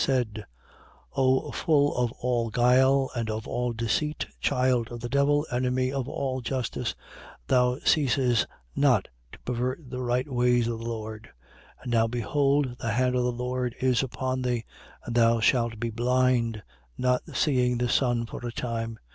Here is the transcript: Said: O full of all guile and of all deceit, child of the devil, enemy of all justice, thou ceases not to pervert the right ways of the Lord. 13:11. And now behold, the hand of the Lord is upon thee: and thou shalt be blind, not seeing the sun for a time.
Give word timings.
Said: 0.03 0.47
O 1.13 1.51
full 1.51 1.95
of 1.95 2.11
all 2.13 2.49
guile 2.49 3.11
and 3.15 3.29
of 3.29 3.47
all 3.47 3.71
deceit, 3.71 4.25
child 4.39 4.91
of 4.91 4.99
the 4.99 5.09
devil, 5.09 5.45
enemy 5.51 5.93
of 5.93 6.09
all 6.09 6.41
justice, 6.41 6.95
thou 7.45 7.77
ceases 7.85 8.47
not 8.75 9.09
to 9.31 9.37
pervert 9.41 9.91
the 9.91 10.01
right 10.01 10.27
ways 10.27 10.67
of 10.67 10.79
the 10.79 10.85
Lord. 10.85 11.29
13:11. 11.81 11.83
And 11.83 11.91
now 11.91 12.07
behold, 12.07 12.75
the 12.79 12.91
hand 12.93 13.15
of 13.15 13.23
the 13.23 13.31
Lord 13.31 13.75
is 13.79 14.01
upon 14.01 14.41
thee: 14.41 14.65
and 15.05 15.13
thou 15.13 15.39
shalt 15.39 15.79
be 15.79 15.91
blind, 15.91 16.63
not 16.97 17.21
seeing 17.35 17.77
the 17.77 17.87
sun 17.87 18.25
for 18.25 18.43
a 18.47 18.51
time. 18.51 18.97